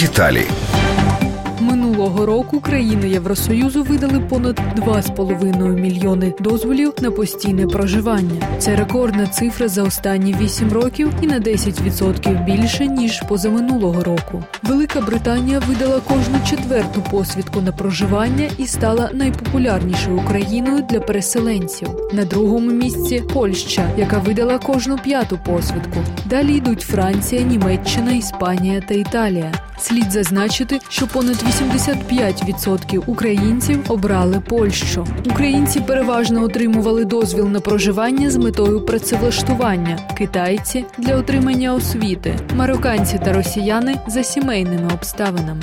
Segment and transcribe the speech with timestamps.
[0.00, 0.46] Детали.
[1.60, 8.42] Минулого року країни Євросоюзу видали понад 2,5 мільйони дозволів на постійне проживання.
[8.58, 14.44] Це рекордна цифра за останні 8 років і на 10% більше ніж позаминулого року.
[14.62, 21.88] Велика Британія видала кожну четверту посвідку на проживання і стала найпопулярнішою країною для переселенців.
[22.12, 25.98] На другому місці Польща, яка видала кожну п'яту посвідку.
[26.24, 29.52] Далі йдуть Франція, Німеччина, Іспанія та Італія.
[29.78, 35.06] Слід зазначити, що понад 85% українців обрали Польщу.
[35.30, 43.32] Українці переважно отримували дозвіл на проживання з метою працевлаштування, китайці для отримання освіти, марокканці та
[43.32, 45.62] росіяни за сімейними обставинами.